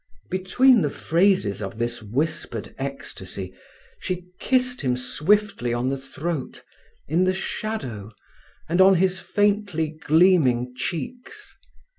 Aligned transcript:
Between 0.31 0.81
the 0.81 0.89
phrases 0.89 1.61
of 1.61 1.77
this 1.77 2.01
whispered 2.01 2.73
ecstasy 2.79 3.53
she 3.99 4.25
kissed 4.39 4.81
him 4.81 4.97
swiftly 4.97 5.75
on 5.75 5.89
the 5.89 5.95
throat, 5.95 6.63
in 7.07 7.23
the 7.23 7.35
shadow, 7.35 8.09
and 8.67 8.81
on 8.81 8.95
his 8.95 9.19
faintly 9.19 9.89
gleaming 9.89 10.73
cheeks. 10.75 11.55